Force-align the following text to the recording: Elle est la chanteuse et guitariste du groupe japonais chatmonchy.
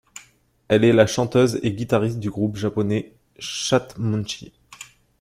Elle 0.67 0.83
est 0.83 0.93
la 0.93 1.05
chanteuse 1.05 1.59
et 1.61 1.73
guitariste 1.73 2.17
du 2.17 2.31
groupe 2.31 2.55
japonais 2.57 3.13
chatmonchy. 3.37 4.51